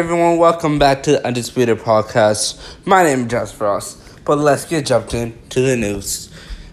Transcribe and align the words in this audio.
everyone, 0.00 0.38
welcome 0.38 0.78
back 0.78 1.02
to 1.02 1.10
the 1.10 1.26
Undisputed 1.26 1.76
Podcast. 1.76 2.58
My 2.86 3.02
name 3.02 3.26
is 3.26 3.26
Josh 3.26 3.52
Frost, 3.52 3.98
but 4.24 4.38
let's 4.38 4.64
get 4.64 4.86
jumped 4.86 5.12
into 5.12 5.60
the 5.60 5.76
news. 5.76 6.30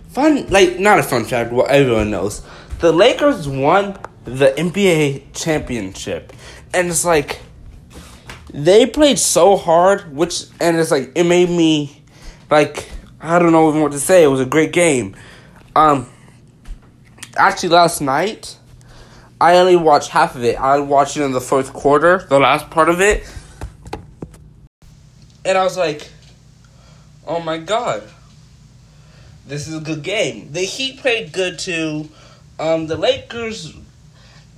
Fun, 0.07 0.47
like, 0.47 0.79
not 0.79 0.97
a 0.97 1.03
fun 1.03 1.25
fact, 1.25 1.51
what 1.51 1.69
everyone 1.69 2.09
knows. 2.09 2.41
The 2.79 2.93
Lakers 2.93 3.45
won 3.45 3.99
the 4.23 4.53
NBA 4.57 5.33
championship, 5.33 6.31
and 6.73 6.87
it's 6.87 7.03
like, 7.03 7.41
they 8.53 8.85
played 8.85 9.19
so 9.19 9.57
hard, 9.57 10.15
which, 10.15 10.45
and 10.61 10.77
it's 10.77 10.89
like, 10.89 11.11
it 11.13 11.25
made 11.25 11.49
me, 11.49 12.01
like, 12.49 12.89
I 13.19 13.39
don't 13.39 13.51
know 13.51 13.67
even 13.67 13.81
what 13.81 13.91
to 13.91 13.99
say. 13.99 14.23
It 14.23 14.27
was 14.27 14.39
a 14.39 14.45
great 14.45 14.71
game. 14.71 15.17
Um, 15.75 16.09
actually, 17.35 17.69
last 17.69 17.99
night, 17.99 18.57
I 19.39 19.57
only 19.57 19.75
watched 19.75 20.09
half 20.09 20.35
of 20.35 20.43
it. 20.43 20.59
I 20.59 20.79
watched 20.79 21.15
it 21.15 21.23
in 21.23 21.31
the 21.31 21.41
fourth 21.41 21.71
quarter, 21.71 22.25
the 22.29 22.39
last 22.39 22.69
part 22.71 22.89
of 22.89 22.99
it. 22.99 23.29
And 25.45 25.57
I 25.57 25.63
was 25.63 25.77
like, 25.77 26.09
oh 27.27 27.39
my 27.39 27.57
god. 27.57 28.03
This 29.45 29.67
is 29.67 29.75
a 29.75 29.79
good 29.79 30.03
game. 30.03 30.51
The 30.51 30.61
Heat 30.61 30.99
played 30.99 31.31
good 31.31 31.59
too. 31.59 32.09
Um, 32.59 32.87
the 32.87 32.97
Lakers 32.97 33.73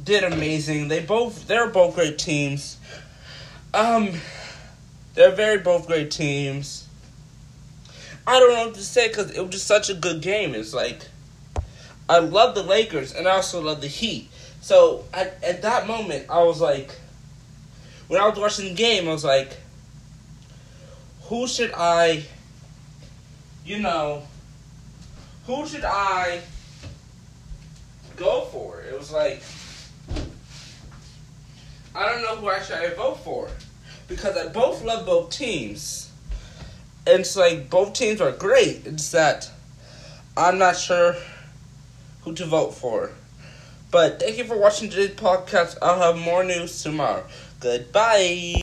did 0.04 0.24
amazing. 0.24 0.88
They 0.88 1.02
both 1.02 1.46
they're 1.48 1.68
both 1.70 1.96
great 1.96 2.18
teams. 2.18 2.78
Um 3.74 4.14
they're 5.14 5.36
very 5.36 5.58
both 5.58 5.88
great 5.88 6.10
teams. 6.10 6.88
I 8.26 8.40
don't 8.40 8.54
know 8.54 8.66
what 8.68 8.76
to 8.76 8.82
say 8.82 9.10
because 9.10 9.32
it 9.32 9.42
was 9.42 9.50
just 9.50 9.68
such 9.68 9.90
a 9.90 9.94
good 9.94 10.22
game. 10.22 10.56
It's 10.56 10.74
like 10.74 11.02
I 12.08 12.20
love 12.20 12.56
the 12.56 12.64
Lakers 12.64 13.14
and 13.14 13.28
I 13.28 13.32
also 13.32 13.62
love 13.62 13.82
the 13.82 13.88
Heat. 13.88 14.30
So 14.62 15.06
at, 15.14 15.44
at 15.44 15.62
that 15.62 15.88
moment, 15.88 16.26
I 16.30 16.44
was 16.44 16.62
like, 16.62 16.92
when 18.08 18.20
I 18.20 18.28
was 18.28 18.38
watching 18.38 18.66
the 18.66 18.74
game, 18.74 19.08
I 19.08 19.12
was 19.12 19.24
like, 19.24 19.56
who 21.24 21.48
should 21.48 21.72
I, 21.76 22.24
you 23.66 23.80
know, 23.80 24.24
who 25.46 25.66
should 25.68 25.86
I 25.86 26.42
go 28.16 28.42
for? 28.52 28.82
It 28.82 28.98
was 28.98 29.12
like, 29.12 29.42
I 31.96 32.06
don't 32.06 32.22
know 32.22 32.36
who 32.36 32.48
I 32.50 32.62
should 32.62 32.96
vote 32.96 33.20
for 33.24 33.50
because 34.08 34.38
I 34.38 34.48
both 34.48 34.84
love 34.84 35.06
both 35.06 35.30
teams. 35.30 36.12
And 37.08 37.22
it's 37.22 37.36
like 37.36 37.70
both 37.70 37.94
teams 37.94 38.22
are 38.22 38.32
great. 38.32 38.86
It's 38.86 39.12
that 39.12 39.50
I'm 40.36 40.58
not 40.58 40.78
sure 40.78 41.16
who 42.22 42.34
to 42.34 42.46
vote 42.46 42.74
for. 42.74 43.12
But 43.92 44.20
thank 44.20 44.38
you 44.38 44.44
for 44.44 44.58
watching 44.58 44.90
today's 44.90 45.16
podcast. 45.16 45.78
I'll 45.82 46.00
have 46.00 46.18
more 46.18 46.44
news 46.44 46.84
tomorrow. 46.84 47.26
Goodbye. 47.60 48.54